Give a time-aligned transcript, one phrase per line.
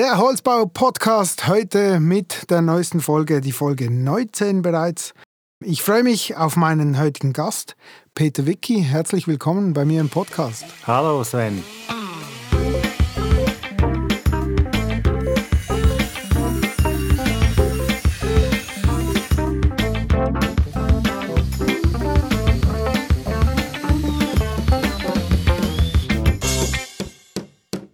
[0.00, 5.12] Der Holzbau-Podcast heute mit der neuesten Folge, die Folge 19 bereits.
[5.62, 7.76] Ich freue mich auf meinen heutigen Gast,
[8.14, 8.80] Peter Wicki.
[8.82, 10.64] Herzlich willkommen bei mir im Podcast.
[10.86, 11.62] Hallo Sven.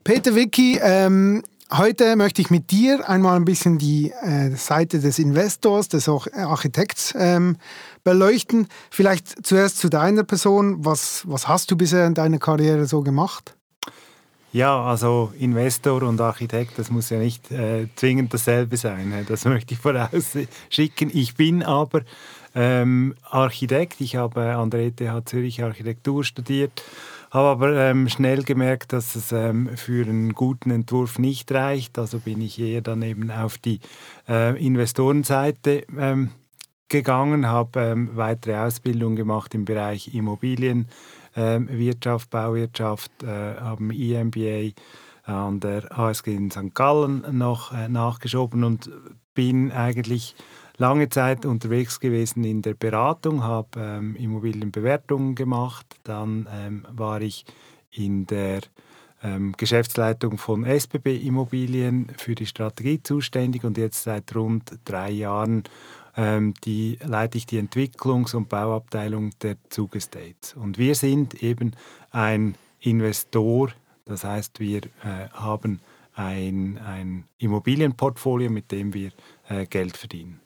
[0.04, 1.42] Peter Wicki, ähm,
[1.72, 7.12] Heute möchte ich mit dir einmal ein bisschen die äh, Seite des Investors, des Architekts
[7.18, 7.56] ähm,
[8.04, 8.68] beleuchten.
[8.88, 10.84] Vielleicht zuerst zu deiner Person.
[10.84, 13.56] Was, was hast du bisher in deiner Karriere so gemacht?
[14.52, 19.08] Ja, also Investor und Architekt, das muss ja nicht äh, zwingend dasselbe sein.
[19.08, 19.24] Ne?
[19.26, 21.10] Das möchte ich vorausschicken.
[21.12, 22.02] Ich bin aber
[22.54, 24.00] ähm, Architekt.
[24.00, 26.84] Ich habe an der ETH Zürich Architektur studiert
[27.30, 31.98] habe aber ähm, schnell gemerkt, dass es ähm, für einen guten Entwurf nicht reicht.
[31.98, 33.80] Also bin ich eher dann eben auf die
[34.28, 36.30] äh, Investorenseite ähm,
[36.88, 40.88] gegangen, habe ähm, weitere Ausbildung gemacht im Bereich Immobilien,
[41.34, 44.72] ähm, Wirtschaft, Bauwirtschaft, äh, haben EMBA
[45.24, 46.74] an der HSG in St.
[46.74, 48.90] Gallen noch äh, nachgeschoben und
[49.34, 50.36] bin eigentlich
[50.78, 55.86] lange Zeit unterwegs gewesen in der Beratung, habe ähm, Immobilienbewertungen gemacht.
[56.04, 57.44] Dann ähm, war ich
[57.90, 58.60] in der
[59.22, 65.64] ähm, Geschäftsleitung von SBB Immobilien für die Strategie zuständig und jetzt seit rund drei Jahren
[66.16, 70.54] ähm, die, leite ich die Entwicklungs- und Bauabteilung der Zug Estates.
[70.54, 71.72] Und wir sind eben
[72.10, 73.70] ein Investor,
[74.04, 75.80] das heißt, wir äh, haben
[76.14, 79.10] ein, ein Immobilienportfolio, mit dem wir
[79.48, 80.40] äh, Geld verdienen.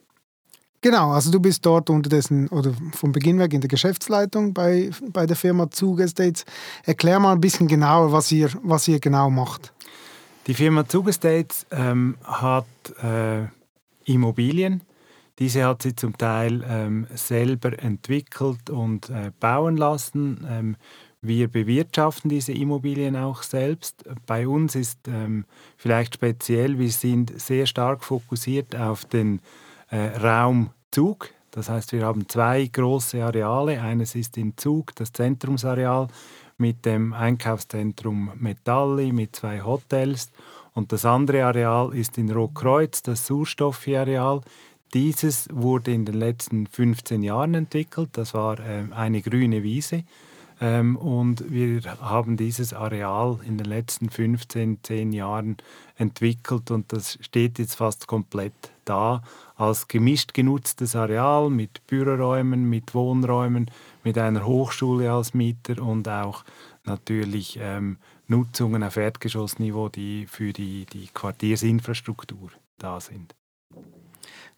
[0.83, 5.27] Genau, also du bist dort unterdessen oder vom Beginn weg in der Geschäftsleitung bei, bei
[5.27, 6.43] der Firma Zug Estates.
[6.83, 9.71] Erklär mal ein bisschen genauer, was ihr, was ihr genau macht.
[10.47, 12.65] Die Firma Zug Estates ähm, hat
[13.03, 13.45] äh,
[14.05, 14.81] Immobilien.
[15.37, 20.47] Diese hat sie zum Teil ähm, selber entwickelt und äh, bauen lassen.
[20.49, 20.77] Ähm,
[21.21, 24.03] wir bewirtschaften diese Immobilien auch selbst.
[24.25, 25.45] Bei uns ist ähm,
[25.77, 29.41] vielleicht speziell, wir sind sehr stark fokussiert auf den
[29.91, 31.29] äh, Raum Zug.
[31.51, 33.81] Das heißt, wir haben zwei große Areale.
[33.81, 36.07] Eines ist in Zug, das Zentrumsareal
[36.57, 40.31] mit dem Einkaufszentrum Metalli mit zwei Hotels.
[40.73, 44.41] Und das andere Areal ist in Rotkreuz, das Surstoffi-Areal.
[44.93, 48.09] Dieses wurde in den letzten 15 Jahren entwickelt.
[48.13, 50.03] Das war äh, eine grüne Wiese.
[50.61, 55.57] Ähm, und wir haben dieses Areal in den letzten 15, 10 Jahren
[55.97, 58.53] entwickelt und das steht jetzt fast komplett
[58.91, 59.21] da
[59.55, 63.71] als gemischt genutztes Areal mit Büroräumen, mit Wohnräumen,
[64.03, 66.43] mit einer Hochschule als Mieter und auch
[66.83, 67.97] natürlich ähm,
[68.27, 73.35] Nutzungen auf Erdgeschossniveau, die für die, die Quartiersinfrastruktur da sind.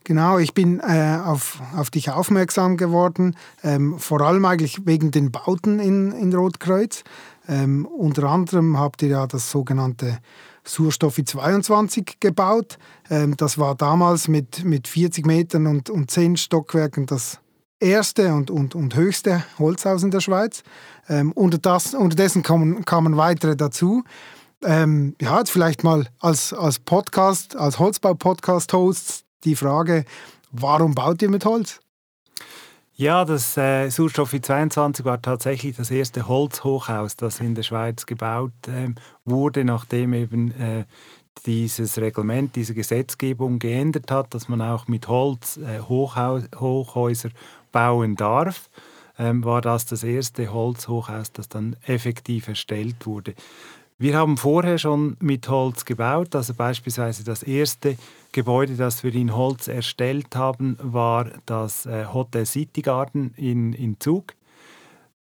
[0.06, 5.32] Genau, ich bin äh, auf, auf dich aufmerksam geworden, ähm, vor allem eigentlich wegen den
[5.32, 7.04] Bauten in, in Rotkreuz.
[7.48, 10.18] Ähm, unter anderem habt ihr ja das sogenannte
[10.66, 12.78] Surstoffi 22 gebaut.
[13.10, 17.40] Ähm, das war damals mit, mit 40 Metern und, und 10 Stockwerken das
[17.80, 20.62] erste und, und, und höchste Holzhaus in der Schweiz.
[21.08, 24.04] Ähm, unter das, unterdessen kamen, kamen weitere dazu.
[24.62, 30.04] Ähm, ja, jetzt vielleicht mal als, als Podcast, als Holzbau-Podcast-Hosts die Frage,
[30.50, 31.80] warum baut ihr mit Holz?
[32.96, 38.52] Ja, das äh, Surstoffi 22 war tatsächlich das erste Holzhochhaus, das in der Schweiz gebaut
[38.68, 38.94] äh,
[39.24, 40.84] wurde, nachdem eben äh,
[41.44, 47.30] dieses Reglement, diese Gesetzgebung geändert hat, dass man auch mit Holz äh, Hochhaus, Hochhäuser
[47.72, 48.70] bauen darf,
[49.18, 53.34] ähm, war das das erste Holzhochhaus, das dann effektiv erstellt wurde.
[53.96, 57.96] Wir haben vorher schon mit Holz gebaut, also beispielsweise das erste
[58.32, 64.00] Gebäude, das wir in Holz erstellt haben, war das äh, Hotel City Garden in, in
[64.00, 64.34] Zug.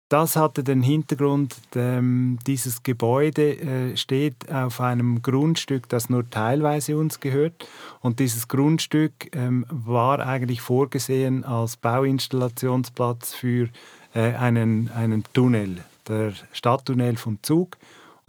[0.07, 6.95] Das hatte den Hintergrund, ähm, dieses Gebäude äh, steht auf einem Grundstück, das nur teilweise
[6.95, 7.67] uns gehört.
[8.01, 13.69] Und dieses Grundstück ähm, war eigentlich vorgesehen als Bauinstallationsplatz für
[14.13, 15.77] äh, einen, einen Tunnel,
[16.07, 17.77] der Stadttunnel vom Zug.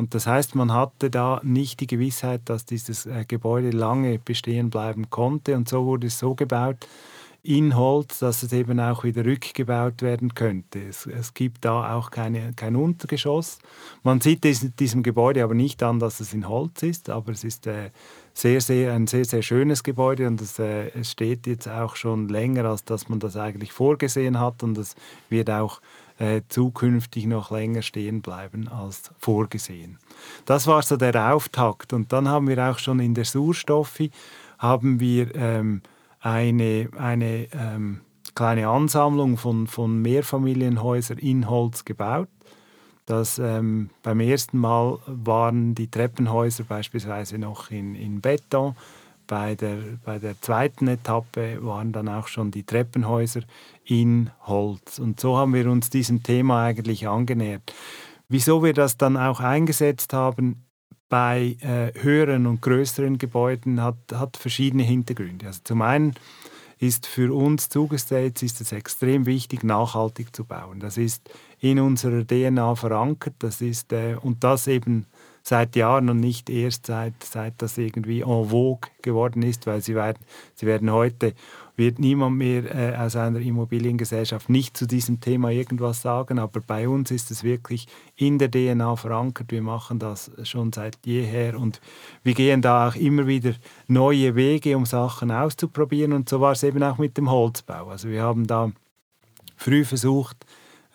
[0.00, 4.70] Und das heißt, man hatte da nicht die Gewissheit, dass dieses äh, Gebäude lange bestehen
[4.70, 5.54] bleiben konnte.
[5.54, 6.88] Und so wurde es so gebaut
[7.42, 10.78] in Holz, dass es eben auch wieder rückgebaut werden könnte.
[10.88, 13.58] Es, es gibt da auch keine, kein Untergeschoss.
[14.02, 17.44] Man sieht diesem, diesem Gebäude aber nicht an, dass es in Holz ist, aber es
[17.44, 17.90] ist äh,
[18.32, 22.30] sehr, sehr, ein sehr, sehr schönes Gebäude und es, äh, es steht jetzt auch schon
[22.30, 24.94] länger, als dass man das eigentlich vorgesehen hat und es
[25.28, 25.82] wird auch
[26.20, 29.98] äh, zukünftig noch länger stehen bleiben als vorgesehen.
[30.44, 31.92] Das war so der Auftakt.
[31.92, 34.10] Und dann haben wir auch schon in der Surstoffi
[34.58, 35.80] haben wir ähm,
[36.20, 38.02] eine, eine ähm,
[38.34, 42.28] kleine Ansammlung von, von Mehrfamilienhäusern in Holz gebaut.
[43.06, 48.76] Das, ähm, beim ersten Mal waren die Treppenhäuser beispielsweise noch in, in Beton.
[49.30, 53.42] Bei der, bei der zweiten Etappe waren dann auch schon die Treppenhäuser
[53.84, 54.98] in Holz.
[54.98, 57.72] Und so haben wir uns diesem Thema eigentlich angenähert.
[58.28, 60.64] Wieso wir das dann auch eingesetzt haben
[61.08, 65.46] bei äh, höheren und größeren Gebäuden, hat, hat verschiedene Hintergründe.
[65.46, 66.14] Also zum einen
[66.80, 70.80] ist für uns Zugestates ist es extrem wichtig, nachhaltig zu bauen.
[70.80, 71.30] Das ist
[71.60, 73.34] in unserer DNA verankert.
[73.38, 75.06] Das ist, äh, und das eben
[75.42, 79.94] seit Jahren und nicht erst seit, seit das irgendwie en vogue geworden ist, weil sie
[79.94, 80.18] werden,
[80.54, 81.34] sie werden heute,
[81.76, 86.88] wird niemand mehr äh, aus einer Immobiliengesellschaft nicht zu diesem Thema irgendwas sagen, aber bei
[86.88, 89.50] uns ist es wirklich in der DNA verankert.
[89.50, 91.80] Wir machen das schon seit jeher und
[92.22, 93.54] wir gehen da auch immer wieder
[93.88, 97.88] neue Wege, um Sachen auszuprobieren und so war es eben auch mit dem Holzbau.
[97.88, 98.70] Also wir haben da
[99.56, 100.36] früh versucht,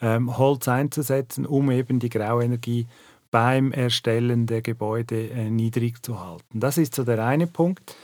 [0.00, 2.86] ähm, Holz einzusetzen, um eben die Grauenergie
[3.30, 6.60] beim Erstellen der Gebäude äh, niedrig zu halten.
[6.60, 7.96] Das ist so der eine Punkt.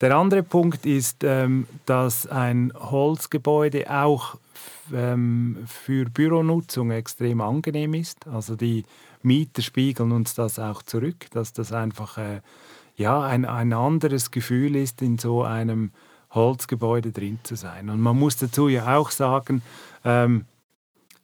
[0.00, 4.36] Der andere Punkt ist, ähm, dass ein Holzgebäude auch
[4.92, 8.26] ähm, für Büronutzung extrem angenehm ist.
[8.26, 8.84] Also die
[9.22, 12.40] Mieter spiegeln uns das auch zurück, dass das einfach äh,
[12.96, 15.92] ja, ein, ein anderes Gefühl ist, in so einem
[16.32, 17.88] Holzgebäude drin zu sein.
[17.88, 19.62] Und man muss dazu ja auch sagen,
[20.04, 20.46] ähm,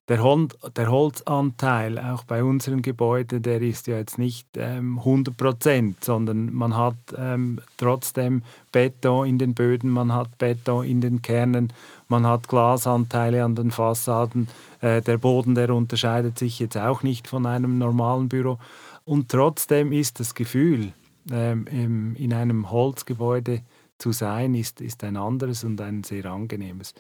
[0.09, 5.37] der, Hol der, Holzanteil auch bei unseren Gebäuden, der ist ja jetzt nicht ähm, 100
[5.37, 11.21] Prozent, sondern man hat ähm, trotzdem Beton in den Böden, man hat Beton in den
[11.21, 11.73] Kernen,
[12.09, 14.49] man hat Glasanteile an den Fassaden.
[14.81, 18.59] Äh, der Boden, der unterscheidet sich jetzt auch nicht von einem normalen Büro.
[19.05, 20.93] Und trotzdem ist das Gefühl,
[21.31, 23.61] ähm, in einem Holzgebäude
[23.99, 26.95] zu sein, ist, ist ein anderes und ein sehr angenehmes.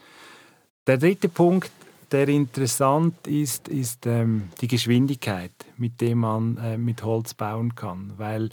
[0.86, 1.70] Der dritte Punkt
[2.12, 8.12] der interessant ist, ist ähm, die Geschwindigkeit, mit der man äh, mit Holz bauen kann,
[8.16, 8.50] weil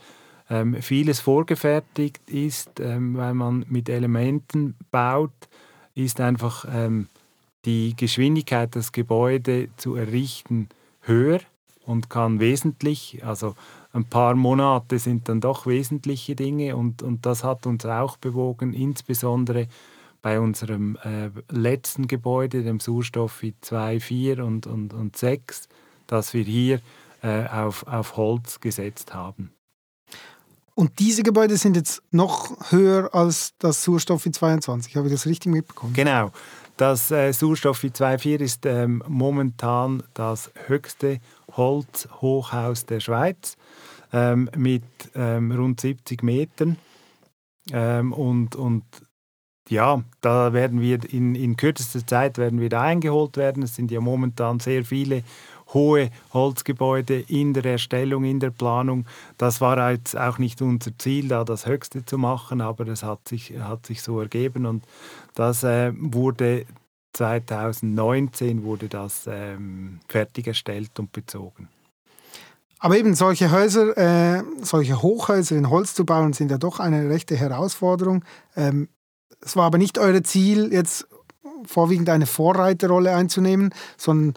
[0.49, 5.31] ähm, vieles vorgefertigt ist, ähm, weil man mit Elementen baut,
[5.95, 7.07] ist einfach ähm,
[7.65, 10.69] die Geschwindigkeit, das Gebäude zu errichten,
[11.01, 11.39] höher
[11.85, 13.55] und kann wesentlich, also
[13.93, 18.73] ein paar Monate sind dann doch wesentliche Dinge und, und das hat uns auch bewogen,
[18.73, 19.67] insbesondere
[20.25, 25.69] bei unserem äh, letzten Gebäude, dem Surstoff 2, 4 und, und, und 6,
[26.07, 26.81] dass wir hier
[27.21, 29.51] äh, auf, auf Holz gesetzt haben.
[30.73, 34.95] Und diese Gebäude sind jetzt noch höher als das Surstoff 22.
[34.95, 35.93] Habe ich das richtig mitbekommen?
[35.93, 36.31] Genau.
[36.75, 41.19] Das äh, Surstoff 2.4 ist ähm, momentan das höchste
[41.51, 43.57] Holzhochhaus der Schweiz
[44.11, 44.81] ähm, mit
[45.13, 46.77] ähm, rund 70 Metern.
[47.71, 48.83] Ähm, und, und
[49.69, 53.63] ja, da werden wir in, in kürzester Zeit werden wir da eingeholt werden.
[53.63, 55.23] Es sind ja momentan sehr viele
[55.73, 59.05] hohe Holzgebäude in der Erstellung, in der Planung.
[59.37, 63.27] Das war jetzt auch nicht unser Ziel, da das Höchste zu machen, aber es hat
[63.27, 64.83] sich, hat sich so ergeben und
[65.33, 66.65] das äh, wurde
[67.13, 71.69] 2019 wurde das ähm, fertiggestellt und bezogen.
[72.79, 77.09] Aber eben solche Häuser, äh, solche Hochhäuser in Holz zu bauen, sind ja doch eine
[77.09, 78.23] rechte Herausforderung.
[78.55, 78.89] Ähm,
[79.41, 81.07] es war aber nicht euer Ziel, jetzt
[81.65, 84.35] vorwiegend eine Vorreiterrolle einzunehmen, sondern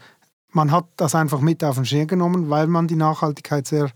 [0.50, 3.90] man hat das einfach mit auf den Schirm genommen, weil man die Nachhaltigkeit sehr,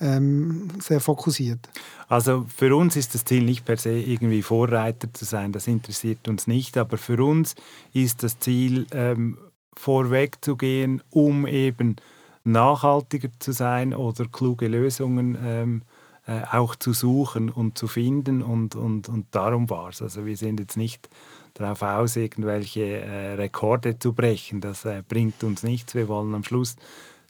[0.00, 1.68] ähm, sehr fokussiert.
[2.08, 6.26] Also für uns ist das Ziel nicht per se irgendwie Vorreiter zu sein, das interessiert
[6.28, 7.54] uns nicht, aber für uns
[7.92, 9.38] ist das Ziel ähm,
[9.76, 10.38] vorweg
[11.10, 11.96] um eben
[12.44, 15.82] nachhaltiger zu sein oder kluge Lösungen ähm,
[16.28, 20.02] äh, auch zu suchen und zu finden und, und, und darum war es.
[20.02, 21.08] Also wir sind jetzt nicht
[21.54, 24.60] darauf aus, irgendwelche äh, Rekorde zu brechen.
[24.60, 25.94] Das äh, bringt uns nichts.
[25.94, 26.76] Wir wollen am Schluss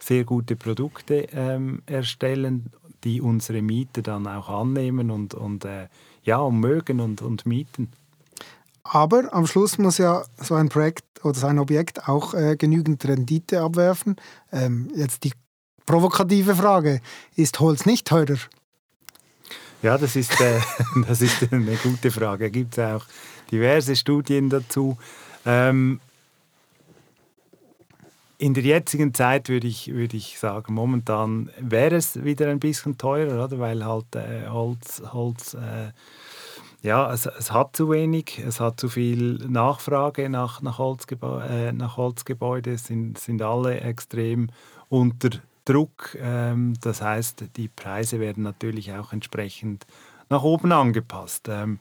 [0.01, 2.73] sehr gute Produkte ähm, erstellen,
[3.05, 5.87] die unsere Mieter dann auch annehmen und, und äh,
[6.25, 7.93] ja, mögen und, und mieten.
[8.83, 13.05] Aber am Schluss muss ja so ein Projekt oder so ein Objekt auch äh, genügend
[13.07, 14.17] Rendite abwerfen.
[14.51, 15.33] Ähm, jetzt die
[15.87, 17.01] provokative Frage,
[17.37, 18.39] ist Holz nicht teurer?
[19.83, 20.61] Ja, das ist, äh,
[21.07, 22.45] das ist eine gute Frage.
[22.45, 23.05] Da gibt es auch
[23.51, 24.99] diverse Studien dazu.
[25.47, 26.01] Ähm,
[28.39, 32.97] in der jetzigen Zeit würde ich, würde ich sagen, momentan wäre es wieder ein bisschen
[32.97, 33.59] teurer, oder?
[33.59, 35.93] weil halt äh, Holz, Holz äh,
[36.83, 41.73] ja, es, es, hat zu wenig, es hat zu viel Nachfrage nach, nach, Holzgebä äh,
[41.73, 44.51] nach Holzgebäude, es sind, sind alle extrem
[44.89, 45.31] unter
[45.69, 46.17] Druck.
[46.21, 49.87] Ähm, das heißt, die Preise werden natürlich auch entsprechend
[50.29, 51.49] nach oben angepasst.
[51.49, 51.79] Ähm,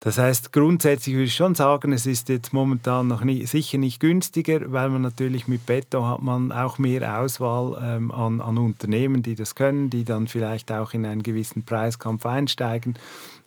[0.00, 3.98] das heißt, grundsätzlich würde ich schon sagen, es ist jetzt momentan noch nie, sicher nicht
[3.98, 9.24] günstiger, weil man natürlich mit Beton hat man auch mehr Auswahl ähm, an, an, Unternehmen,
[9.24, 12.94] die das können, die dann vielleicht auch in einen gewissen Preiskampf einsteigen.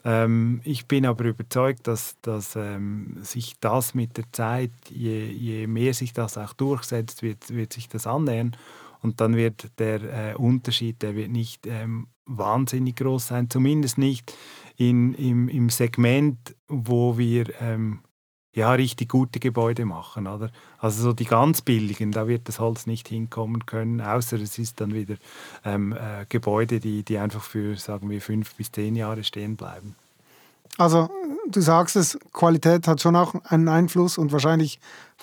[0.04, 5.66] Ähm, ich bin aber überzeugt, dass, dass ähm, sich das mit der Zeit, je, je,
[5.66, 8.54] mehr sich das auch durchsetzt, wird, wird sich das annähern.
[9.02, 14.32] Und dann wird der äh, Unterschied, der wird nicht ähm, wahnsinnig groß sein, zumindest nicht
[14.76, 18.00] in, im, im Segment, wo wir ähm,
[18.54, 20.26] ja, richtig gute Gebäude machen.
[20.26, 20.50] Oder?
[20.78, 24.80] Also so die ganz billigen, da wird das Holz nicht hinkommen können, außer es ist
[24.80, 25.16] dann wieder
[25.64, 29.96] ähm, äh, Gebäude, die, die einfach für, sagen wir, fünf bis zehn Jahre stehen bleiben.
[30.78, 31.08] Also
[31.48, 34.80] du sagst es, Qualität hat schon auch einen Einfluss und wahrscheinlich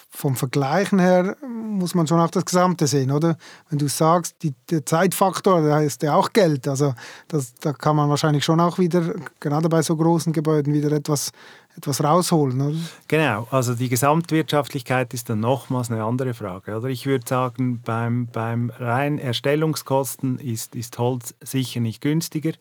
[0.09, 3.37] vom Vergleichen her muss man schon auch das Gesamte sehen, oder?
[3.69, 6.67] Wenn du sagst, die, der Zeitfaktor, da ist ja auch Geld.
[6.67, 6.93] Also
[7.27, 11.31] das, da kann man wahrscheinlich schon auch wieder, gerade bei so großen Gebäuden, wieder etwas,
[11.77, 12.77] etwas rausholen, oder?
[13.07, 16.75] Genau, also die Gesamtwirtschaftlichkeit ist dann nochmals eine andere Frage.
[16.75, 22.53] Oder ich würde sagen, beim, beim rein Erstellungskosten ist, ist Holz sicher nicht günstiger.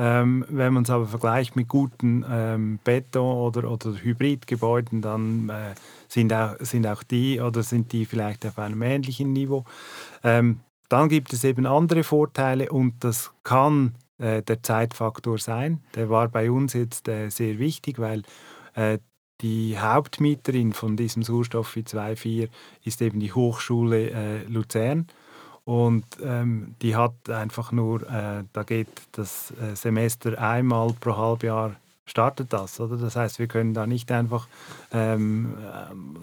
[0.00, 5.74] Ähm, wenn man es aber vergleicht mit guten ähm, Beton- oder, oder Hybridgebäuden, dann äh,
[6.06, 9.64] sind, auch, sind auch die oder sind die vielleicht auf einem ähnlichen Niveau.
[10.22, 15.82] Ähm, dann gibt es eben andere Vorteile und das kann äh, der Zeitfaktor sein.
[15.96, 18.22] Der war bei uns jetzt äh, sehr wichtig, weil
[18.74, 18.98] äh,
[19.40, 22.48] die Hauptmieterin von diesem Sauerstoff 2.4
[22.84, 25.08] ist eben die Hochschule äh, Luzern.
[25.68, 31.76] Und ähm, die hat einfach nur, äh, da geht das äh, Semester einmal pro Halbjahr
[32.06, 32.96] startet das, oder?
[32.96, 34.48] Das heißt, wir können da nicht einfach
[34.92, 35.58] ähm,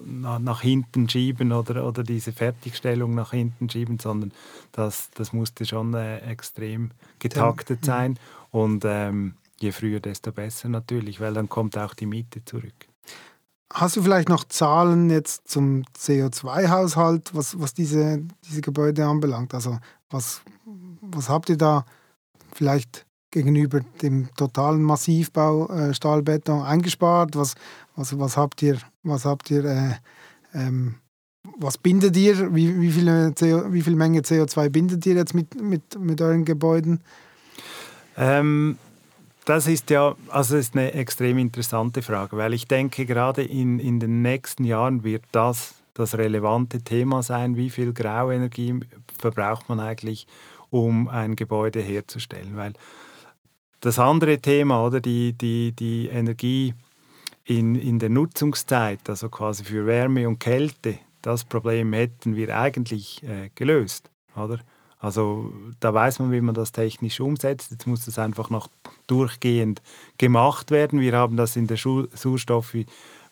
[0.04, 4.32] nach, nach, hinten schieben oder, oder diese Fertigstellung nach hinten schieben, sondern
[4.72, 7.86] das, das musste schon äh, extrem getaktet mhm.
[7.86, 8.20] sein.
[8.50, 12.88] Und ähm, je früher, desto besser natürlich, weil dann kommt auch die Miete zurück.
[13.74, 19.54] Hast du vielleicht noch Zahlen jetzt zum CO2-Haushalt, was, was diese, diese Gebäude anbelangt?
[19.54, 19.80] Also
[20.10, 20.42] was,
[21.02, 21.86] was habt ihr da
[22.54, 27.36] vielleicht gegenüber dem totalen Massivbau äh, Stahlbeton eingespart?
[27.36, 27.56] Was,
[27.96, 29.92] was, was habt ihr, was habt ihr, äh,
[30.54, 30.96] ähm,
[31.58, 32.56] was bindet ihr?
[32.56, 36.46] Wie, wie, viele CO, wie viel Menge CO2 bindet ihr jetzt mit, mit, mit euren
[36.46, 37.02] Gebäuden?
[38.16, 38.78] Ähm,
[39.46, 44.00] das ist ja also ist eine extrem interessante Frage, weil ich denke, gerade in, in
[44.00, 48.82] den nächsten Jahren wird das das relevante Thema sein, wie viel Grauenergie
[49.18, 50.28] verbraucht man eigentlich,
[50.70, 52.58] um ein Gebäude herzustellen.
[52.58, 52.74] Weil
[53.80, 56.74] das andere Thema, oder die, die, die Energie
[57.46, 63.24] in, in der Nutzungszeit, also quasi für Wärme und Kälte, das Problem hätten wir eigentlich
[63.24, 64.12] äh, gelöst.
[64.36, 64.60] Oder?
[65.06, 67.72] Also da weiß man, wie man das technisch umsetzt.
[67.72, 68.70] Jetzt muss das einfach noch
[69.08, 69.82] durchgehend
[70.18, 71.00] gemacht werden.
[71.00, 72.74] Wir haben das in der Sauerstoff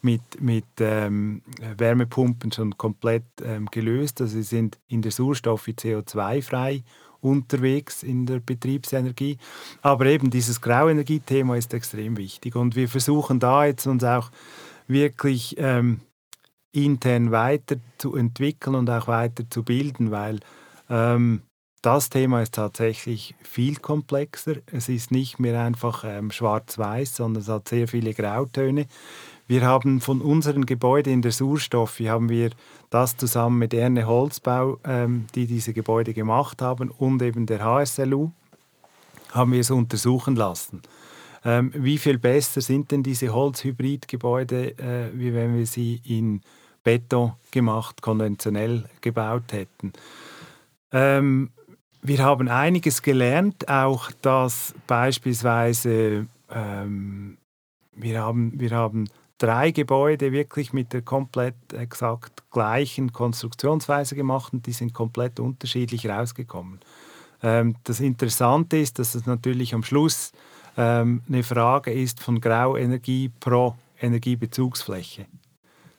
[0.01, 1.41] mit, mit ähm,
[1.77, 4.21] Wärmepumpen schon komplett ähm, gelöst.
[4.21, 6.83] Also sie sind in der Sauerstoff CO2-frei
[7.21, 9.37] unterwegs in der Betriebsenergie.
[9.81, 12.55] Aber eben dieses Grauenergiethema ist extrem wichtig.
[12.55, 14.29] Und wir versuchen da jetzt uns auch
[14.87, 16.01] wirklich ähm,
[16.71, 20.39] intern weiter zu entwickeln und auch weiter zu bilden, weil
[20.89, 21.41] ähm,
[21.83, 24.55] das Thema ist tatsächlich viel komplexer.
[24.71, 28.87] Es ist nicht mehr einfach ähm, schwarz-weiß, sondern es hat sehr viele Grautöne.
[29.47, 32.51] Wir haben von unseren Gebäuden in der Surstoff, haben wir
[32.89, 38.31] das zusammen mit Erne Holzbau, ähm, die diese Gebäude gemacht haben, und eben der HSLU,
[39.31, 40.81] haben wir es untersuchen lassen.
[41.43, 46.39] Ähm, wie viel besser sind denn diese Holzhybridgebäude, äh, wie wenn wir sie in
[46.85, 49.91] Beton gemacht, konventionell gebaut hätten?
[50.93, 51.49] Ähm,
[52.03, 57.37] wir haben einiges gelernt, auch dass beispielsweise ähm,
[57.95, 59.07] wir, haben, wir haben
[59.37, 66.07] drei Gebäude wirklich mit der komplett exakt gleichen Konstruktionsweise gemacht und die sind komplett unterschiedlich
[66.07, 66.79] rausgekommen.
[67.41, 70.33] Ähm, das Interessante ist, dass es natürlich am Schluss
[70.77, 75.25] ähm, eine Frage ist von Grauenergie pro Energiebezugsfläche.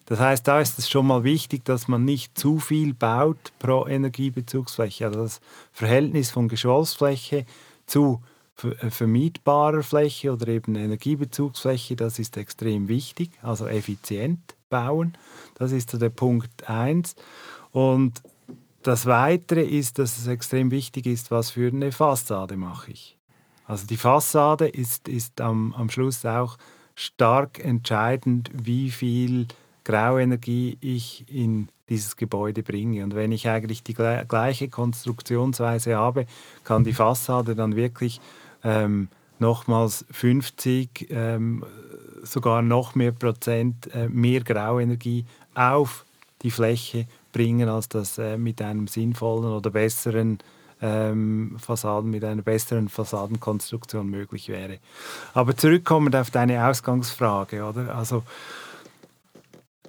[0.07, 3.87] Das heißt, da ist es schon mal wichtig, dass man nicht zu viel baut pro
[3.87, 5.07] Energiebezugsfläche.
[5.07, 5.41] Also das
[5.73, 7.47] Verhältnis von Geschwolfsfläche
[7.87, 8.21] zu
[8.63, 13.31] äh, vermietbarer Fläche oder eben Energiebezugsfläche, das ist extrem wichtig.
[13.43, 15.17] Also effizient bauen,
[15.55, 17.17] das ist so der Punkt 1.
[17.73, 18.23] Und
[18.83, 23.17] das Weitere ist, dass es extrem wichtig ist, was für eine Fassade mache ich.
[23.67, 26.59] Also die Fassade ist, ist am, am Schluss auch
[26.95, 29.49] stark entscheidend, wie viel
[29.85, 33.05] Grauenergie ich in dieses Gebäude bringe.
[33.05, 36.27] Und wenn ich eigentlich die gleiche Konstruktionsweise habe,
[36.65, 38.21] kann die Fassade dann wirklich
[38.63, 41.65] ähm, nochmals 50, ähm,
[42.23, 46.07] sogar noch mehr Prozent äh, mehr Grauenergie auf
[46.43, 50.39] die Fläche bringen, als das äh, mit einem sinnvollen oder besseren
[50.81, 54.79] ähm, Fassaden, mit einer besseren Fassadenkonstruktion möglich wäre.
[55.33, 57.95] Aber zurückkommend auf deine Ausgangsfrage, oder?
[57.95, 58.23] Also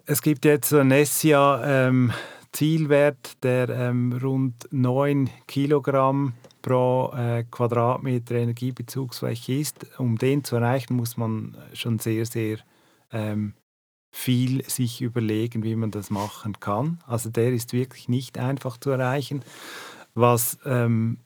[0.06, 2.12] es gibt jetzt Nessia ähm,
[2.52, 10.00] Zielwert, der ähm, rund 9 Kilogramm pro äh, Quadratmeter Energiebezugsfläche ist.
[10.00, 12.60] Um den zu erreichen, muss man schon sehr, sehr
[13.12, 13.54] ähm,
[14.16, 17.00] viel sich überlegen, wie man das machen kann.
[17.06, 19.44] Also der ist wirklich nicht einfach zu erreichen.
[20.14, 21.20] Was ähm,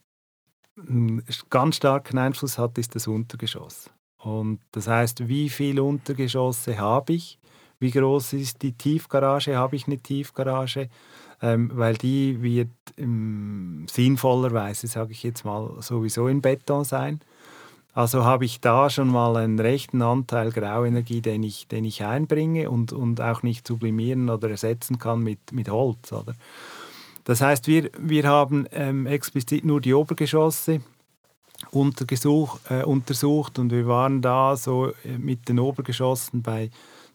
[0.76, 3.90] einen ganz starken Einfluss hat, ist das Untergeschoss.
[4.18, 7.38] Und das heißt, wie viele Untergeschosse habe ich?
[7.80, 9.56] Wie groß ist die Tiefgarage?
[9.56, 10.88] Habe ich eine Tiefgarage?
[11.42, 12.68] Ähm, weil die wird
[12.98, 17.20] ähm, sinnvollerweise, sage ich jetzt mal, sowieso in Beton sein.
[17.94, 22.70] Also habe ich da schon mal einen rechten Anteil Grauenergie, den ich, den ich einbringe
[22.70, 26.12] und, und auch nicht sublimieren oder ersetzen kann mit, mit Holz.
[26.12, 26.34] Oder?
[27.24, 30.82] Das heißt, wir, wir haben ähm, explizit nur die Obergeschosse
[31.70, 36.70] untersucht, äh, untersucht und wir waren da so äh, mit den Obergeschossen bei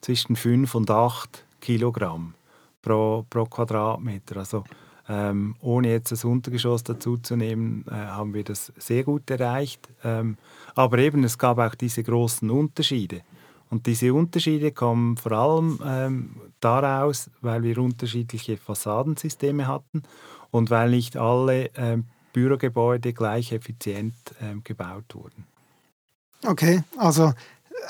[0.05, 2.35] zwischen 5 und 8 Kilogramm
[2.83, 4.38] pro, pro Quadratmeter.
[4.38, 4.63] Also
[5.09, 9.89] ähm, ohne jetzt das Untergeschoss dazu zu nehmen, äh, haben wir das sehr gut erreicht.
[10.03, 10.38] Ähm,
[10.75, 13.21] aber eben, es gab auch diese großen Unterschiede.
[13.71, 20.03] Und diese Unterschiede kommen vor allem ähm, daraus, weil wir unterschiedliche Fassadensysteme hatten
[20.51, 25.47] und weil nicht alle ähm, Bürogebäude gleich effizient ähm, gebaut wurden.
[26.45, 27.33] Okay, also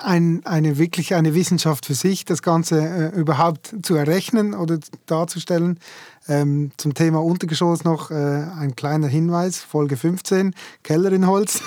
[0.04, 2.82] ein, eine wirklich eine Wissenschaft für sich, das Ganze
[3.13, 5.80] äh, überhaupt zu errechnen oder darzustellen.
[6.27, 11.62] Ähm, zum Thema Untergeschoss noch äh, ein kleiner Hinweis, Folge 15, Keller in Holz.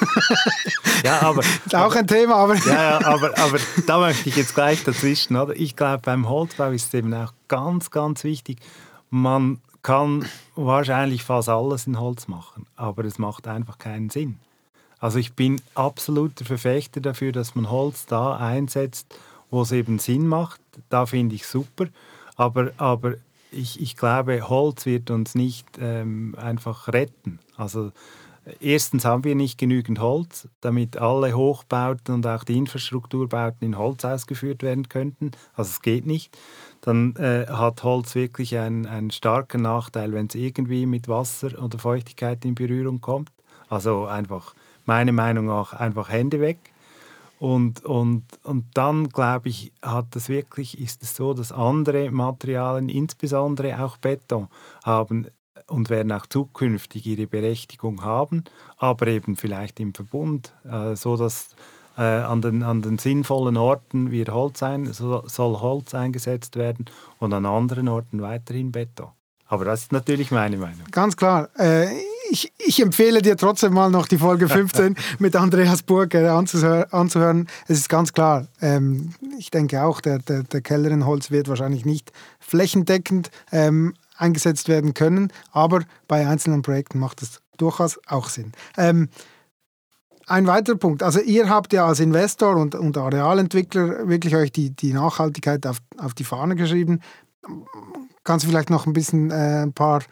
[1.04, 1.42] ja, aber...
[1.42, 2.56] ist auch ein Thema, aber...
[2.56, 5.36] ja, ja, aber, aber da möchte ich jetzt gleich dazwischen.
[5.36, 5.54] Oder?
[5.54, 8.58] Ich glaube, beim Holzbau ist es eben auch ganz, ganz wichtig,
[9.10, 10.26] man kann
[10.56, 14.38] wahrscheinlich fast alles in Holz machen, aber es macht einfach keinen Sinn.
[15.00, 19.14] Also ich bin absoluter Verfechter dafür, dass man Holz da einsetzt,
[19.50, 20.60] wo es eben Sinn macht.
[20.88, 21.86] Da finde ich super.
[22.36, 23.14] Aber, aber
[23.50, 27.38] ich, ich glaube, Holz wird uns nicht ähm, einfach retten.
[27.56, 27.92] Also
[28.60, 34.04] erstens haben wir nicht genügend Holz, damit alle Hochbauten und auch die Infrastrukturbauten in Holz
[34.04, 35.32] ausgeführt werden könnten.
[35.54, 36.36] Also es geht nicht.
[36.80, 41.78] Dann äh, hat Holz wirklich einen, einen starken Nachteil, wenn es irgendwie mit Wasser oder
[41.78, 43.30] Feuchtigkeit in Berührung kommt.
[43.68, 44.54] Also einfach
[44.88, 46.58] meiner Meinung nach einfach Hände weg.
[47.38, 52.88] Und, und, und dann, glaube ich, hat es wirklich, ist es so, dass andere Materialien,
[52.88, 54.48] insbesondere auch Beton,
[54.84, 55.28] haben
[55.68, 58.42] und werden auch zukünftig ihre Berechtigung haben,
[58.76, 61.50] aber eben vielleicht im Verbund, äh, so dass
[61.96, 66.86] äh, an, den, an den sinnvollen Orten wird Holz ein, so, soll Holz eingesetzt werden
[67.18, 69.08] und an anderen Orten weiterhin Beton.
[69.46, 70.86] Aber das ist natürlich meine Meinung.
[70.90, 71.48] Ganz klar.
[71.56, 71.86] Äh,
[72.30, 77.48] ich, ich, empfehle dir trotzdem mal noch die Folge 15 mit Andreas Burger anzuhören.
[77.66, 81.48] Es ist ganz klar, ähm, ich denke auch, der, der, der Keller in Holz wird
[81.48, 88.28] wahrscheinlich nicht flächendeckend ähm, eingesetzt werden können, aber bei einzelnen Projekten macht es durchaus auch
[88.28, 88.52] Sinn.
[88.76, 89.08] Ähm,
[90.26, 94.70] ein weiterer Punkt, also ihr habt ja als Investor und, und Arealentwickler wirklich euch die,
[94.70, 97.00] die Nachhaltigkeit auf, auf die Fahne geschrieben.
[98.24, 100.02] Kannst du vielleicht noch ein bisschen äh, ein paar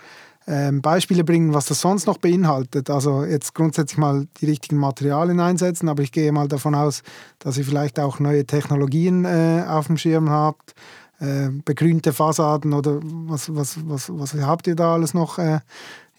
[0.47, 2.89] ähm, Beispiele bringen, was das sonst noch beinhaltet.
[2.91, 7.03] Also jetzt grundsätzlich mal die richtigen Materialien einsetzen, aber ich gehe mal davon aus,
[7.39, 10.75] dass ihr vielleicht auch neue Technologien äh, auf dem Schirm habt,
[11.19, 15.61] äh, begrünte Fassaden oder was, was, was, was habt ihr da alles noch äh,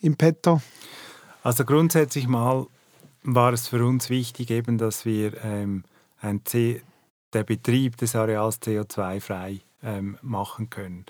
[0.02, 0.62] im Petto?
[1.44, 2.68] Also grundsätzlich mal
[3.24, 5.84] war es für uns wichtig, eben, dass wir ähm,
[6.20, 6.82] ein C
[7.34, 11.06] der Betrieb des Areals CO2-frei ähm, machen können.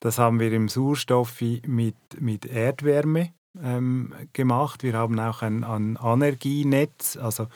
[0.00, 3.30] Das haben wir im Sauerstoff mit, mit Erdwärme
[3.62, 4.82] ähm, gemacht.
[4.82, 7.46] Wir haben auch ein, ein Energienetz, also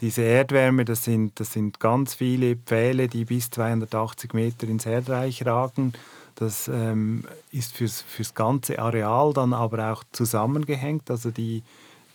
[0.00, 5.46] diese Erdwärme, das sind, das sind ganz viele Pfähle, die bis 280 Meter ins Erdreich
[5.46, 5.92] ragen.
[6.34, 11.10] Das ähm, ist fürs, fürs ganze Areal dann aber auch zusammengehängt.
[11.10, 11.62] Also die,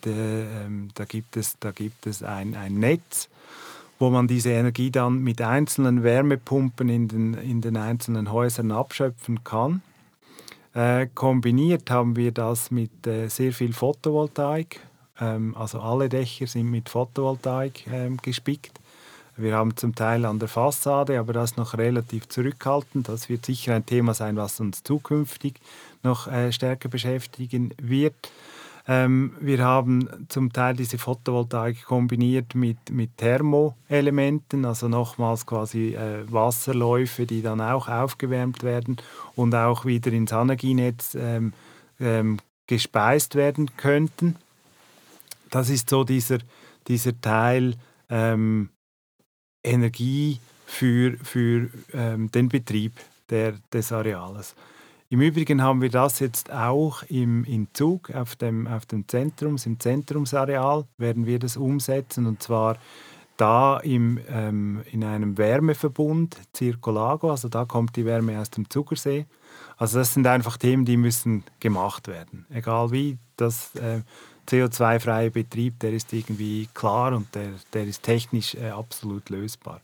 [0.03, 3.29] de, ähm, da gibt es, da gibt es ein, ein Netz
[3.99, 9.43] wo man diese Energie dann mit einzelnen Wärmepumpen in den, in den einzelnen Häusern abschöpfen
[9.43, 9.81] kann.
[10.73, 14.79] Äh, kombiniert haben wir das mit äh, sehr viel Photovoltaik.
[15.19, 18.79] Ähm, also alle Dächer sind mit Photovoltaik ähm, gespickt.
[19.35, 23.07] Wir haben zum Teil an der Fassade, aber das noch relativ zurückhaltend.
[23.07, 25.59] Das wird sicher ein Thema sein, was uns zukünftig
[26.03, 28.31] noch äh, stärker beschäftigen wird.
[28.91, 36.23] Ähm, wir haben zum Teil diese Photovoltaik kombiniert mit, mit Thermoelementen, also nochmals quasi äh,
[36.31, 38.97] Wasserläufe, die dann auch aufgewärmt werden
[39.35, 41.53] und auch wieder ins Energienetz ähm,
[41.99, 44.37] ähm, gespeist werden könnten.
[45.51, 46.39] Das ist so dieser,
[46.87, 47.75] dieser Teil,
[48.09, 48.69] ähm,
[49.63, 52.93] Energie für, für ähm, den Betrieb
[53.29, 54.55] der, des Areals.
[55.11, 59.65] Im Übrigen haben wir das jetzt auch im, im Zug auf dem, auf dem Zentrums,
[59.65, 62.77] im Zentrumsareal werden wir das umsetzen und zwar
[63.35, 69.25] da im, ähm, in einem Wärmeverbund, Circolago, also da kommt die Wärme aus dem Zuckersee.
[69.77, 72.45] Also das sind einfach Themen, die müssen gemacht werden.
[72.51, 74.01] Egal wie, das äh,
[74.47, 79.81] CO2-freie Betrieb, der ist irgendwie klar und der, der ist technisch äh, absolut lösbar.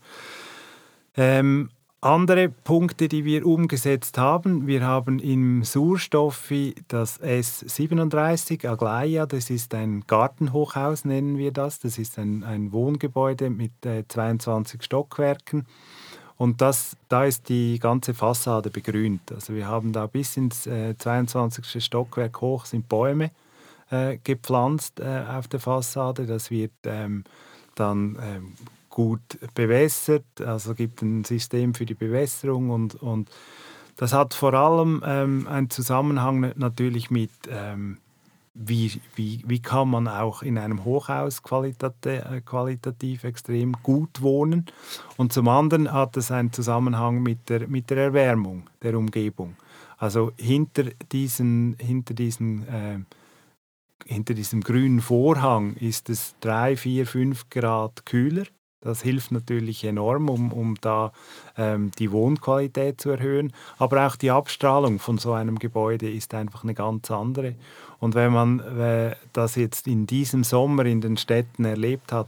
[1.18, 1.70] Ähm,
[2.06, 9.74] andere Punkte, die wir umgesetzt haben, wir haben im Surstoffi das S37 Aglaia, das ist
[9.74, 11.80] ein Gartenhochhaus, nennen wir das.
[11.80, 15.66] Das ist ein, ein Wohngebäude mit äh, 22 Stockwerken.
[16.38, 19.32] Und das, da ist die ganze Fassade begrünt.
[19.32, 21.84] Also wir haben da bis ins äh, 22.
[21.84, 23.32] Stockwerk hoch sind Bäume
[23.90, 26.28] äh, gepflanzt äh, auf der Fassade.
[26.28, 27.24] Das wird ähm,
[27.74, 28.54] dann ähm,
[28.96, 33.30] gut bewässert, also gibt ein System für die Bewässerung und, und
[33.98, 37.98] das hat vor allem ähm, einen Zusammenhang natürlich mit, ähm,
[38.54, 44.66] wie, wie, wie kann man auch in einem Hochhaus qualitativ, äh, qualitativ extrem gut wohnen.
[45.18, 49.58] Und zum anderen hat es einen Zusammenhang mit der, mit der Erwärmung der Umgebung.
[49.98, 53.00] Also hinter diesen, hinter diesen äh,
[54.06, 58.46] hinter diesem grünen Vorhang ist es 3, 4, 5 Grad kühler.
[58.86, 61.12] Das hilft natürlich enorm, um, um da
[61.58, 63.52] ähm, die Wohnqualität zu erhöhen.
[63.80, 67.56] Aber auch die Abstrahlung von so einem Gebäude ist einfach eine ganz andere.
[68.00, 72.28] Und wenn man äh, das jetzt in diesem Sommer in den Städten erlebt hat,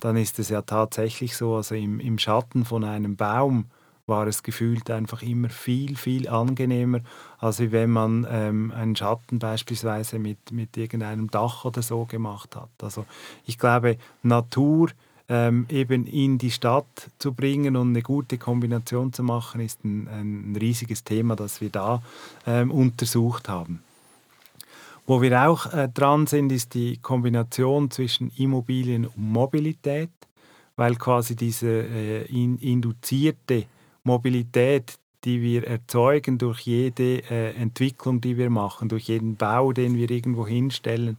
[0.00, 3.66] dann ist es ja tatsächlich so, also im, im Schatten von einem Baum
[4.06, 7.00] war es gefühlt einfach immer viel, viel angenehmer,
[7.38, 12.70] als wenn man ähm, einen Schatten beispielsweise mit, mit irgendeinem Dach oder so gemacht hat.
[12.82, 13.06] Also
[13.44, 14.90] ich glaube, Natur
[15.30, 20.08] ähm, eben in die Stadt zu bringen und eine gute Kombination zu machen, ist ein,
[20.08, 22.02] ein riesiges Thema, das wir da
[22.46, 23.80] ähm, untersucht haben.
[25.06, 30.10] Wo wir auch äh, dran sind, ist die Kombination zwischen Immobilien und Mobilität,
[30.74, 33.66] weil quasi diese äh, in, induzierte
[34.02, 39.94] Mobilität, die wir erzeugen durch jede äh, Entwicklung, die wir machen, durch jeden Bau, den
[39.94, 41.18] wir irgendwo hinstellen,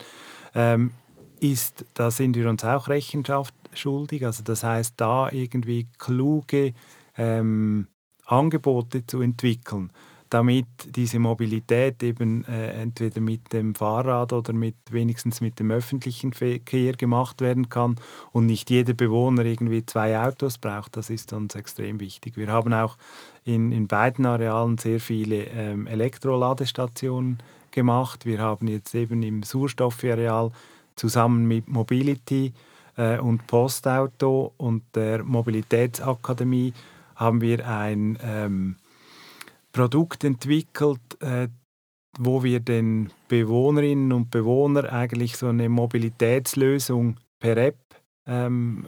[0.53, 0.91] ähm,
[1.39, 4.25] ist, da sind wir uns auch Rechenschaft schuldig.
[4.25, 6.73] Also das heißt, da irgendwie kluge
[7.17, 7.87] ähm,
[8.25, 9.91] Angebote zu entwickeln
[10.31, 16.31] damit diese Mobilität eben äh, entweder mit dem Fahrrad oder mit wenigstens mit dem öffentlichen
[16.31, 17.97] Verkehr gemacht werden kann
[18.31, 22.37] und nicht jeder Bewohner irgendwie zwei Autos braucht, das ist uns extrem wichtig.
[22.37, 22.97] Wir haben auch
[23.43, 27.39] in, in beiden Arealen sehr viele ähm, Elektroladestationen
[27.71, 28.25] gemacht.
[28.25, 30.51] Wir haben jetzt eben im Surstoffareal
[30.95, 32.53] zusammen mit Mobility
[33.01, 36.73] äh, und Postauto und der Mobilitätsakademie
[37.15, 38.75] haben wir ein ähm,
[39.71, 41.47] Produkt entwickelt, äh,
[42.19, 47.79] wo wir den Bewohnerinnen und Bewohnern eigentlich so eine Mobilitätslösung per App
[48.27, 48.85] ähm,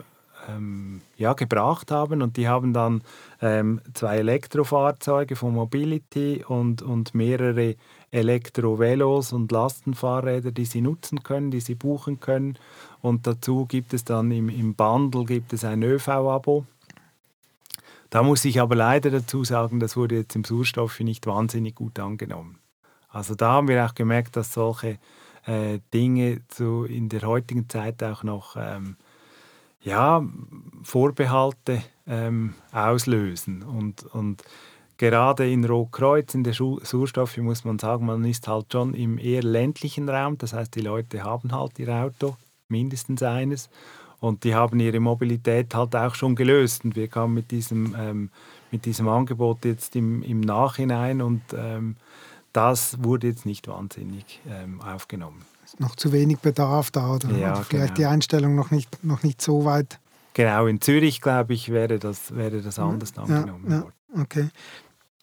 [0.50, 2.22] ähm, ja, gebracht haben.
[2.22, 3.02] Und die haben dann
[3.42, 7.76] ähm, zwei Elektrofahrzeuge von Mobility und, und mehrere
[8.12, 12.58] Elektrovelos und Lastenfahrräder, die sie nutzen können, die sie buchen können.
[13.04, 16.66] Und dazu gibt es dann im, im Bundle gibt es ein ÖV-Abo
[18.14, 21.98] da muss ich aber leider dazu sagen, das wurde jetzt im Surstoff nicht wahnsinnig gut
[21.98, 22.60] angenommen.
[23.10, 25.00] Also da haben wir auch gemerkt, dass solche
[25.48, 28.98] äh, Dinge so in der heutigen Zeit auch noch ähm,
[29.82, 30.24] ja,
[30.84, 33.64] Vorbehalte ähm, auslösen.
[33.64, 34.44] Und, und
[34.98, 39.42] gerade in Rotkreuz, in der Surstoffe, muss man sagen, man ist halt schon im eher
[39.42, 40.38] ländlichen Raum.
[40.38, 42.38] Das heißt, die Leute haben halt ihr Auto,
[42.70, 43.70] mindestens eines.
[44.20, 46.86] Und die haben ihre Mobilität halt auch schon gelöst.
[46.86, 48.30] Und wir kamen mit diesem, ähm,
[48.72, 51.98] mit diesem Angebot jetzt im, im Nachhinein und ähm,
[52.54, 55.44] das wurde jetzt nicht wahnsinnig ähm, aufgenommen.
[55.66, 58.10] Ist noch zu wenig Bedarf da oder, ja, oder vielleicht genau.
[58.10, 60.00] die Einstellung noch nicht, noch nicht so weit.
[60.34, 63.94] Genau, in Zürich, glaube ich, wäre das, wäre das anders ja, angenommen ja, worden.
[64.22, 64.50] Okay.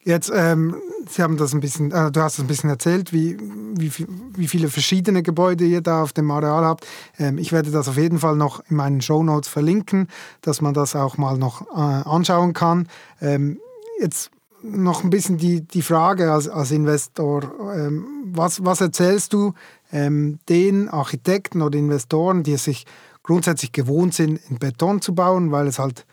[0.02, 0.76] Jetzt, ähm,
[1.08, 3.36] Sie haben das ein bisschen, äh, du hast ein bisschen erzählt, wie,
[3.74, 3.92] wie,
[4.34, 6.86] wie viele verschiedene Gebäude ihr da auf dem Areal habt.
[7.18, 10.08] Ähm, ich werde das auf jeden Fall noch in meinen Show Notes verlinken,
[10.40, 12.88] dass man das auch mal noch äh, anschauen kann.
[13.20, 13.58] Ähm,
[14.00, 14.30] jetzt
[14.62, 17.52] noch ein bisschen die, die Frage als, als Investor.
[17.74, 19.54] Ähm, was, was erzählst du
[19.92, 22.86] ähm, den Architekten oder Investoren, die sich
[23.22, 26.06] grundsätzlich gewohnt sind, in Beton zu bauen, weil es halt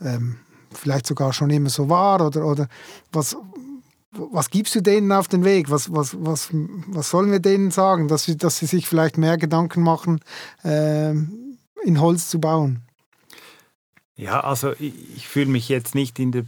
[0.00, 0.36] ähm,
[0.74, 2.24] vielleicht sogar schon immer so war?
[2.24, 2.68] Oder, oder
[3.12, 3.36] was,
[4.12, 5.70] was gibst du denen auf den Weg?
[5.70, 9.38] Was, was, was, was sollen wir denen sagen, dass sie, dass sie sich vielleicht mehr
[9.38, 10.20] Gedanken machen,
[10.64, 12.82] ähm, in Holz zu bauen?
[14.16, 16.44] Ja, also ich, ich fühle mich jetzt nicht in der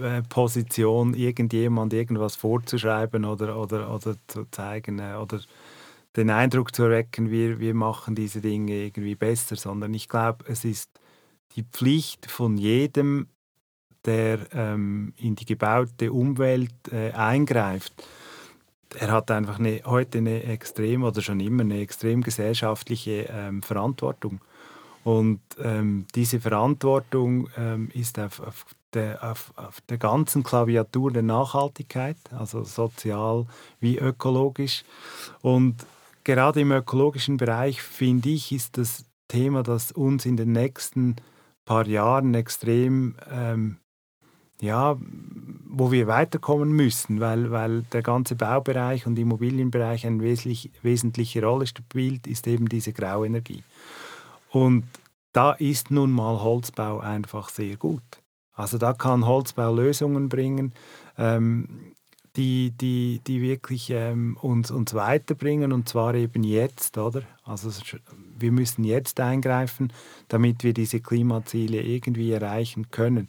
[0.00, 5.40] äh, Position, irgendjemand irgendwas vorzuschreiben oder, oder, oder zu zeigen äh, oder
[6.16, 10.64] den Eindruck zu erwecken, wir, wir machen diese Dinge irgendwie besser, sondern ich glaube, es
[10.64, 10.90] ist
[11.56, 13.28] die Pflicht von jedem,
[14.04, 17.92] der ähm, in die gebaute Umwelt äh, eingreift.
[18.98, 24.40] Er hat einfach eine, heute eine extrem oder schon immer eine extrem gesellschaftliche ähm, Verantwortung.
[25.04, 28.64] Und ähm, diese Verantwortung ähm, ist auf, auf,
[28.94, 33.46] der, auf, auf, der, ganzen Klaviatur der Nachhaltigkeit, also sozial
[33.80, 34.82] wie ökologisch.
[35.42, 35.84] Und
[36.24, 41.16] gerade im ökologischen Bereich, finde ich, ist das Thema, das uns in den nächsten
[41.66, 43.76] paar Jahren extrem, ähm,
[44.64, 44.96] ja,
[45.66, 51.66] wo wir weiterkommen müssen, weil, weil der ganze Baubereich und Immobilienbereich eine wesentlich, wesentliche Rolle
[51.66, 53.62] spielt, ist eben diese Grauenergie.
[54.50, 54.84] Und
[55.32, 58.02] da ist nun mal Holzbau einfach sehr gut.
[58.54, 60.72] Also da kann Holzbau Lösungen bringen,
[61.18, 61.94] ähm,
[62.36, 67.22] die, die, die wirklich ähm, uns, uns weiterbringen und zwar eben jetzt, oder?
[67.44, 67.70] Also
[68.36, 69.92] wir müssen jetzt eingreifen,
[70.28, 73.28] damit wir diese Klimaziele irgendwie erreichen können.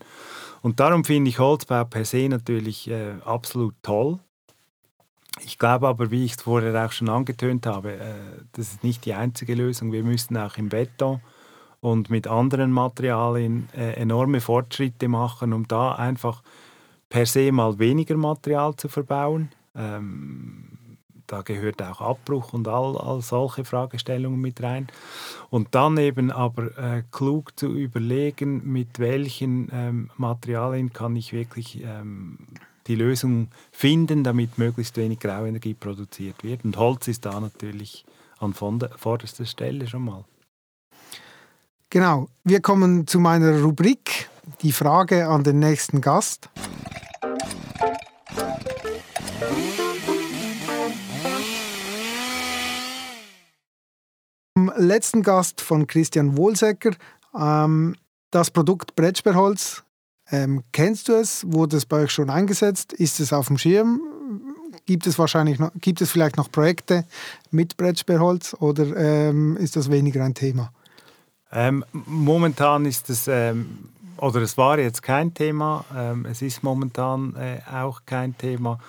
[0.65, 4.17] Und darum finde ich Holzbau per se natürlich äh, absolut toll.
[5.43, 8.15] Ich glaube aber, wie ich es vorher auch schon angetönt habe, äh,
[8.53, 9.91] das ist nicht die einzige Lösung.
[9.91, 11.21] Wir müssen auch im Beton
[11.81, 16.41] und mit anderen Materialien äh, enorme Fortschritte machen, um da einfach
[17.09, 19.49] per se mal weniger Material zu verbauen.
[19.75, 20.74] Ähm,
[21.27, 24.87] da gehört auch Abbruch und all, all solche Fragestellungen mit rein.
[25.49, 31.83] Und dann eben aber äh, klug zu überlegen, mit welchen ähm, Materialien kann ich wirklich
[31.83, 32.37] ähm,
[32.87, 36.63] die Lösung finden, damit möglichst wenig Grauenergie produziert wird.
[36.63, 38.05] Und Holz ist da natürlich
[38.39, 40.25] an vorderster Stelle schon mal.
[41.89, 44.29] Genau, wir kommen zu meiner Rubrik,
[44.61, 46.49] die Frage an den nächsten Gast.
[54.85, 56.91] Letzten Gast von Christian Wohlsecker.
[57.37, 57.95] Ähm,
[58.31, 59.83] das Produkt Brettsperrholz,
[60.31, 61.45] ähm, kennst du es?
[61.51, 62.93] Wurde es bei euch schon eingesetzt?
[62.93, 64.01] Ist es auf dem Schirm?
[64.85, 67.05] Gibt es wahrscheinlich noch, gibt es vielleicht noch Projekte
[67.51, 70.71] mit Brettsperrholz oder ähm, ist das weniger ein Thema?
[71.51, 77.35] Ähm, momentan ist es, ähm, oder es war jetzt kein Thema, ähm, es ist momentan
[77.35, 78.79] äh, auch kein Thema,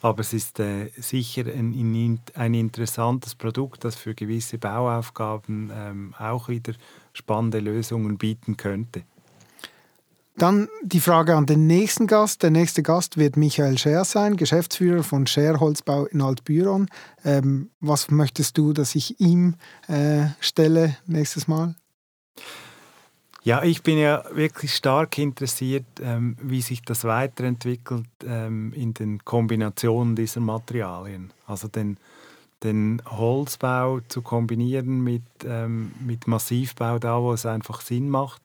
[0.00, 6.48] aber es ist äh, sicher ein, ein, interessantes Produkt, das für gewisse Bauaufgaben ähm, auch
[6.48, 6.72] wieder
[7.12, 9.02] spannende Lösungen bieten könnte.
[10.38, 12.42] Dann die Frage an den nächsten Gast.
[12.42, 16.88] Der nächste Gast wird Michael Scher sein, Geschäftsführer von Scher Holzbau in Altbüron.
[17.24, 19.54] Ähm, was möchtest du, dass ich ihm
[19.88, 21.74] äh, stelle nächstes Mal?
[23.46, 29.24] Ja, ich bin ja wirklich stark interessiert, ähm, wie sich das weiterentwickelt ähm, in den
[29.24, 31.32] Kombinationen dieser Materialien.
[31.46, 31.96] Also den,
[32.64, 38.42] den Holzbau zu kombinieren mit, ähm, mit Massivbau, da wo es einfach Sinn macht.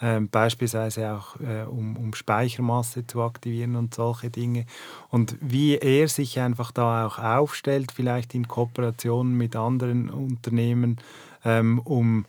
[0.00, 4.64] Ähm, beispielsweise auch äh, um, um Speichermasse zu aktivieren und solche Dinge.
[5.10, 10.96] Und wie er sich einfach da auch aufstellt, vielleicht in Kooperation mit anderen Unternehmen,
[11.44, 12.24] ähm, um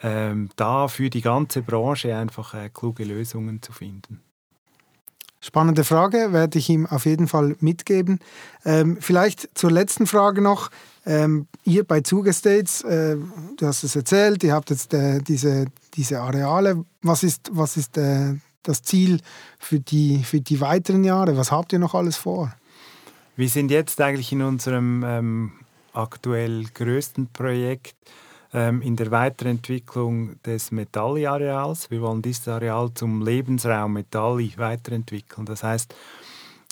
[0.00, 4.20] ähm, da für die ganze Branche einfach äh, kluge Lösungen zu finden.
[5.40, 8.18] Spannende Frage, werde ich ihm auf jeden Fall mitgeben.
[8.64, 10.70] Ähm, vielleicht zur letzten Frage noch.
[11.04, 13.16] Ähm, ihr bei Zugestates, äh,
[13.56, 16.84] du hast es erzählt, ihr habt jetzt äh, diese, diese Areale.
[17.02, 19.20] Was ist, was ist äh, das Ziel
[19.58, 21.36] für die, für die weiteren Jahre?
[21.36, 22.52] Was habt ihr noch alles vor?
[23.36, 25.52] Wir sind jetzt eigentlich in unserem ähm,
[25.92, 27.94] aktuell größten Projekt
[28.52, 31.90] in der Weiterentwicklung des Metalli-Areals.
[31.90, 35.44] Wir wollen dieses Areal zum Lebensraum Metalli weiterentwickeln.
[35.46, 35.94] Das heißt,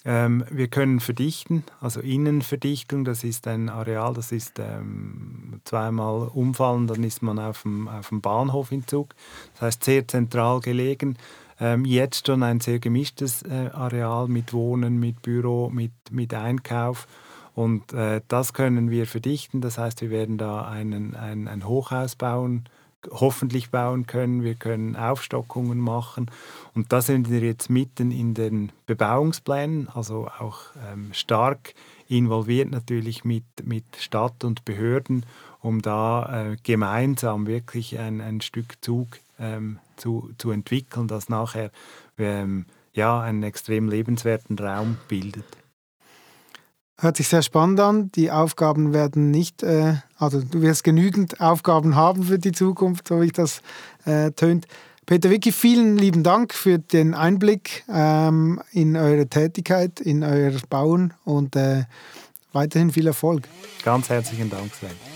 [0.06, 6.86] ähm, wir können verdichten, also Innenverdichtung, das ist ein Areal, das ist ähm, zweimal umfallen,
[6.86, 9.14] dann ist man auf dem, auf dem Bahnhof in Zug.
[9.54, 11.16] Das heißt, sehr zentral gelegen.
[11.60, 17.06] ähm, jetzt schon ein sehr gemischtes äh, Areal mit Wohnen, mit Büro, mit, mit Einkauf.
[17.54, 19.60] Und äh, das können wir verdichten.
[19.60, 22.68] Das heißt, wir werden da einen, ein, ein Hochhaus bauen,
[23.10, 24.42] hoffentlich bauen können.
[24.42, 26.30] Wir können Aufstockungen machen.
[26.74, 31.74] Und da sind wir jetzt mitten in den Bebauungsplänen, also auch ähm, stark
[32.08, 35.24] involviert natürlich mit, mit Stadt und Behörden,
[35.60, 41.70] um da äh, gemeinsam wirklich ein, ein Stück Zug ähm, zu, zu entwickeln, das nachher
[42.18, 45.46] ähm, ja, einen extrem lebenswerten Raum bildet.
[46.98, 48.12] Hört sich sehr spannend an.
[48.12, 53.20] Die Aufgaben werden nicht, äh, also du wirst genügend Aufgaben haben für die Zukunft, so
[53.20, 53.62] wie ich das
[54.04, 54.66] äh, tönt.
[55.06, 61.12] Peter Wicki, vielen lieben Dank für den Einblick ähm, in eure Tätigkeit, in euer Bauen
[61.24, 61.84] und äh,
[62.52, 63.48] weiterhin viel Erfolg.
[63.84, 65.13] Ganz herzlichen Dank, Sven.